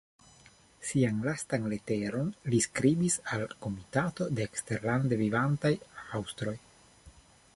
[0.91, 5.75] Sian lastan leteron li skribis al la Komitato de Eksterlande Vivantaj
[6.21, 6.55] Aŭstroj.